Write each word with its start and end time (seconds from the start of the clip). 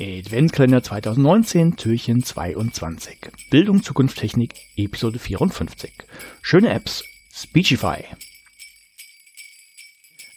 Adventskalender 0.00 0.80
2019, 0.80 1.76
Türchen 1.76 2.22
22. 2.22 3.18
Bildung, 3.50 3.82
Zukunft, 3.82 4.18
Technik, 4.18 4.54
Episode 4.76 5.18
54. 5.18 5.92
Schöne 6.40 6.72
Apps, 6.72 7.02
Speechify. 7.34 8.04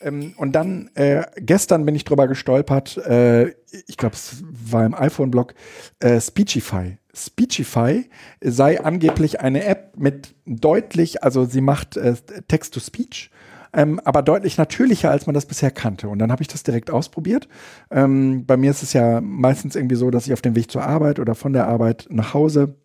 Ähm, 0.02 0.34
und 0.38 0.54
dann, 0.54 0.90
äh, 0.96 1.26
gestern 1.38 1.86
bin 1.86 1.94
ich 1.94 2.06
drüber 2.06 2.28
gestolpert, 2.28 2.98
äh, 2.98 3.50
ich 3.86 3.98
glaube, 3.98 4.16
es 4.16 4.44
war 4.50 4.84
im 4.84 4.96
iPhone-Blog, 4.96 5.54
äh, 6.00 6.20
Speechify. 6.20 6.98
Speechify 7.14 8.10
sei 8.42 8.84
angeblich 8.84 9.42
eine 9.42 9.64
App 9.66 9.94
mit 9.96 10.34
deutlich, 10.48 11.22
also 11.24 11.46
sie 11.46 11.62
macht 11.62 11.98
äh, 11.98 12.16
Text-to-Speech 12.48 13.30
ähm, 13.74 14.00
aber 14.04 14.22
deutlich 14.22 14.58
natürlicher, 14.58 15.12
als 15.12 15.26
man 15.26 15.34
das 15.34 15.46
bisher 15.46 15.72
kannte. 15.72 16.10
Und 16.10 16.20
dann 16.20 16.32
habe 16.32 16.42
ich 16.42 16.48
das 16.48 16.64
direkt 16.64 16.92
ausprobiert. 16.92 17.48
Ähm, 17.90 18.46
bei 18.46 18.58
mir 18.58 18.72
ist 18.72 18.84
es 18.84 18.94
ja 18.94 19.22
meistens 19.22 19.76
irgendwie 19.76 19.96
so, 19.96 20.12
dass 20.12 20.28
ich 20.28 20.34
auf 20.34 20.42
dem 20.42 20.56
Weg 20.56 20.72
zur 20.72 20.84
Arbeit 20.84 21.20
oder 21.20 21.36
von 21.36 21.54
der 21.54 21.68
Arbeit 21.68 22.08
nach 22.10 22.34
Hause 22.34 22.76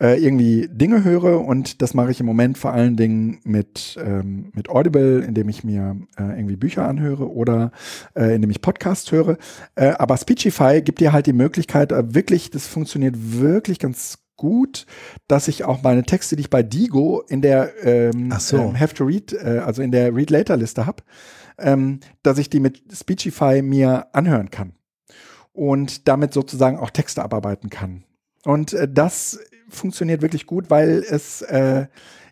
äh, 0.00 0.18
irgendwie 0.22 0.68
Dinge 0.72 1.04
höre 1.04 1.44
und 1.44 1.82
das 1.82 1.94
mache 1.94 2.10
ich 2.10 2.20
im 2.20 2.26
Moment 2.26 2.56
vor 2.56 2.72
allen 2.72 2.96
Dingen 2.96 3.40
mit, 3.44 3.98
ähm, 4.02 4.50
mit 4.54 4.70
Audible, 4.70 5.20
indem 5.20 5.48
ich 5.48 5.62
mir 5.62 5.96
äh, 6.18 6.22
irgendwie 6.38 6.56
Bücher 6.56 6.88
anhöre 6.88 7.30
oder 7.30 7.70
äh, 8.14 8.34
indem 8.34 8.50
ich 8.50 8.62
Podcasts 8.62 9.12
höre. 9.12 9.36
Äh, 9.74 9.90
aber 9.90 10.16
Speechify 10.16 10.80
gibt 10.82 11.00
dir 11.00 11.12
halt 11.12 11.26
die 11.26 11.34
Möglichkeit, 11.34 11.92
äh, 11.92 12.14
wirklich, 12.14 12.50
das 12.50 12.66
funktioniert 12.66 13.14
wirklich 13.40 13.78
ganz 13.78 14.18
gut, 14.40 14.86
dass 15.28 15.48
ich 15.48 15.64
auch 15.64 15.82
meine 15.82 16.02
Texte, 16.02 16.34
die 16.34 16.40
ich 16.40 16.50
bei 16.50 16.62
Digo 16.62 17.22
in 17.28 17.42
der 17.42 17.84
ähm, 17.84 18.32
so. 18.38 18.56
ähm, 18.56 18.80
Have 18.80 18.94
to 18.94 19.04
Read, 19.04 19.34
äh, 19.34 19.60
also 19.62 19.82
in 19.82 19.92
der 19.92 20.16
Read 20.16 20.30
Later 20.30 20.56
Liste 20.56 20.86
habe, 20.86 21.02
ähm, 21.58 22.00
dass 22.22 22.38
ich 22.38 22.48
die 22.48 22.58
mit 22.58 22.82
Speechify 22.90 23.60
mir 23.60 24.06
anhören 24.14 24.50
kann 24.50 24.72
und 25.52 26.08
damit 26.08 26.32
sozusagen 26.32 26.78
auch 26.78 26.88
Texte 26.88 27.22
abarbeiten 27.22 27.68
kann. 27.68 28.04
Und 28.46 28.72
äh, 28.72 28.88
das 28.90 29.38
funktioniert 29.68 30.22
wirklich 30.22 30.46
gut, 30.46 30.70
weil 30.70 31.04
es 31.06 31.42
äh, 31.42 31.86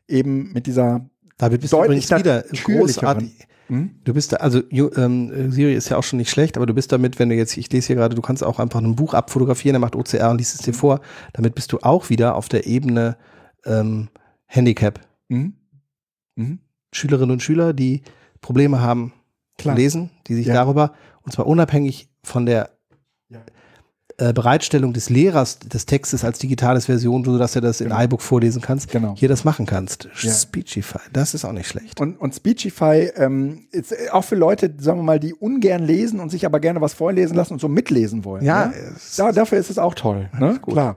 eben 0.09 0.51
mit 0.55 0.67
dieser 0.67 1.11
David 1.37 1.61
bist 1.61 1.75
du 1.75 1.85
übrigens 1.85 2.11
wieder 2.11 2.43
großartig. 2.65 3.47
Hm? 3.69 3.91
Du 4.05 4.15
bist 4.15 4.33
da, 4.33 4.37
also 4.39 4.63
ähm, 4.71 5.51
Siri 5.53 5.75
ist 5.75 5.89
ja 5.91 5.97
auch 5.99 6.03
schon 6.03 6.17
nicht 6.19 6.31
schlecht, 6.31 6.57
aber 6.57 6.67
du 6.67 6.75
bist 6.75 6.91
damit, 6.91 7.19
wenn 7.19 7.29
du 7.29 7.35
jetzt, 7.35 7.57
ich 7.57 7.71
lese 7.71 7.89
hier 7.89 7.97
gerade, 7.97 8.15
du 8.15 8.23
kannst 8.23 8.43
auch 8.43 8.59
einfach 8.59 8.81
ein 8.81 8.97
Buch 8.97 9.15
abfotografieren, 9.15 9.75
der 9.75 9.81
macht 9.81 9.95
OCR 9.95 10.31
und 10.31 10.39
liest 10.39 10.55
es 10.55 10.63
dir 10.63 10.73
vor. 10.75 11.01
Damit 11.35 11.55
bist 11.55 11.73
du 11.73 11.79
auch 11.81 12.09
wieder 12.11 12.35
auf 12.35 12.49
der 12.49 12.67
Ebene 12.67 13.17
ähm, 13.67 14.09
Handicap. 14.47 15.01
Mhm. 15.29 15.53
Mhm. 16.37 16.59
Schülerinnen 16.93 17.33
und 17.33 17.43
Schüler, 17.43 17.73
die 17.75 18.03
Probleme 18.41 18.81
haben 18.81 19.13
Klar. 19.59 19.75
zu 19.77 19.81
lesen, 19.83 20.11
die 20.27 20.35
sich 20.35 20.47
Ja. 20.47 20.55
darüber, 20.55 20.93
und 21.23 21.33
zwar 21.33 21.47
unabhängig 21.47 22.09
von 22.23 22.47
der 22.47 22.71
Ja. 23.29 23.41
Äh, 24.21 24.33
Bereitstellung 24.33 24.93
des 24.93 25.11
Lehrers 25.11 25.61
des 25.61 25.87
Textes 25.87 26.25
als 26.25 26.41
digitales 26.41 26.87
Version, 26.87 27.25
sodass 27.25 27.53
du 27.53 27.61
das 27.61 27.81
in 27.81 27.91
Genau. 27.91 28.03
iBook 28.03 28.21
vorlesen 28.21 28.61
kannst, 28.61 28.91
Genau. 28.91 29.15
hier 29.17 29.29
das 29.29 29.45
machen 29.45 29.65
kannst. 29.65 30.09
Ja. 30.21 30.33
Speechify, 30.33 30.99
das 31.13 31.35
ist 31.35 31.45
auch 31.45 31.53
nicht 31.53 31.69
schlecht. 31.69 32.01
Und, 32.01 32.21
und 32.21 32.35
Speechify 32.35 33.13
ähm, 33.17 33.67
ist 33.71 33.93
äh, 33.93 34.11
auch 34.11 34.25
für 34.25 34.35
Leute, 34.35 34.75
sagen 34.79 34.99
wir 34.99 35.05
mal, 35.05 35.21
die 35.21 35.35
ungern 35.35 35.85
lesen 35.85 36.19
und 36.19 36.31
sich 36.31 36.45
aber 36.45 36.59
gerne 36.59 36.81
was 36.81 36.95
vorlesen 36.95 37.37
lassen 37.37 37.53
und 37.55 37.61
so 37.61 37.69
mitlesen 37.69 38.25
wollen. 38.25 38.45
Ja, 38.45 38.67
ne? 38.67 38.75
da, 39.17 39.31
dafür 39.31 39.59
ist 39.59 39.71
es 39.71 39.79
auch 39.79 39.95
toll. 39.95 40.29
Ne? 40.39 40.59
Klar. 40.67 40.97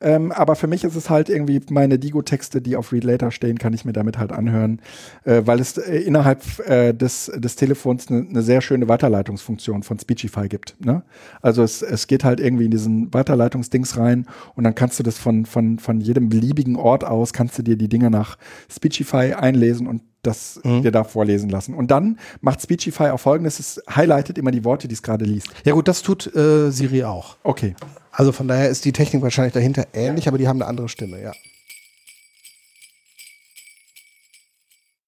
Ähm, 0.00 0.30
aber 0.32 0.54
für 0.54 0.66
mich 0.66 0.84
ist 0.84 0.94
es 0.94 1.10
halt 1.10 1.28
irgendwie 1.28 1.60
meine 1.70 1.98
Digo-Texte, 1.98 2.60
die 2.62 2.76
auf 2.76 2.92
Read 2.92 3.04
Later 3.04 3.30
stehen, 3.30 3.58
kann 3.58 3.72
ich 3.72 3.84
mir 3.84 3.92
damit 3.92 4.18
halt 4.18 4.32
anhören, 4.32 4.80
äh, 5.24 5.42
weil 5.44 5.60
es 5.60 5.76
äh, 5.76 5.98
innerhalb 5.98 6.42
äh, 6.68 6.92
des, 6.92 7.32
des 7.34 7.56
Telefons 7.56 8.08
eine 8.08 8.22
ne 8.22 8.42
sehr 8.42 8.60
schöne 8.60 8.88
Weiterleitungsfunktion 8.88 9.82
von 9.82 9.98
Speechify 9.98 10.48
gibt. 10.48 10.76
Ne? 10.84 11.02
Also 11.42 11.62
es, 11.62 11.82
es 11.82 12.06
geht 12.06 12.22
halt 12.24 12.38
irgendwie 12.38 12.66
in 12.66 12.70
diesen 12.70 13.12
Weiterleitungsdings 13.12 13.96
rein 13.96 14.26
und 14.54 14.64
dann 14.64 14.74
kannst 14.74 14.98
du 14.98 15.02
das 15.02 15.18
von, 15.18 15.46
von, 15.46 15.78
von 15.78 16.00
jedem 16.00 16.28
beliebigen 16.28 16.76
Ort 16.76 17.04
aus, 17.04 17.32
kannst 17.32 17.58
du 17.58 17.62
dir 17.62 17.76
die 17.76 17.88
Dinge 17.88 18.10
nach 18.10 18.38
Speechify 18.70 19.34
einlesen 19.34 19.86
und 19.86 20.02
das 20.22 20.60
Mhm. 20.64 20.82
dir 20.82 20.90
da 20.90 21.04
vorlesen 21.04 21.48
lassen. 21.48 21.74
Und 21.74 21.90
dann 21.90 22.18
macht 22.40 22.60
Speechify 22.60 23.10
auch 23.10 23.20
folgendes, 23.20 23.60
es 23.60 23.82
highlightet 23.88 24.36
immer 24.36 24.50
die 24.50 24.64
Worte, 24.64 24.88
die 24.88 24.94
es 24.94 25.02
gerade 25.02 25.24
liest. 25.24 25.48
Ja 25.64 25.74
gut, 25.74 25.88
das 25.88 26.02
tut 26.02 26.34
äh, 26.34 26.70
Siri 26.70 27.04
auch. 27.04 27.36
Okay. 27.44 27.74
Also 28.18 28.32
von 28.32 28.48
daher 28.48 28.68
ist 28.68 28.84
die 28.84 28.90
Technik 28.90 29.22
wahrscheinlich 29.22 29.54
dahinter 29.54 29.86
ähnlich, 29.92 30.26
aber 30.26 30.38
die 30.38 30.48
haben 30.48 30.60
eine 30.60 30.68
andere 30.68 30.88
Stimme, 30.88 31.22
ja. 31.22 31.30